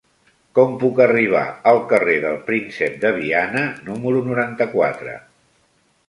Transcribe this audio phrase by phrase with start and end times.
[0.59, 1.41] Com puc arribar
[1.71, 3.61] al carrer del Príncep de Viana
[3.91, 5.13] número noranta-quatre?